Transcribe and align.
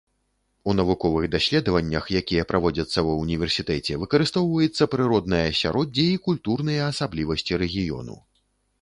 У 0.71 0.73
навуковых 0.77 1.27
даследаваннях, 1.35 2.07
якія 2.21 2.47
праводзяцца 2.53 2.99
ва 3.09 3.13
ўніверсітэце, 3.21 3.99
выкарыстоўваецца 4.07 4.91
прыроднае 4.97 5.45
асяроддзе 5.53 6.11
і 6.17 6.21
культурныя 6.29 6.81
асаблівасці 6.91 7.53
рэгіёну. 7.65 8.23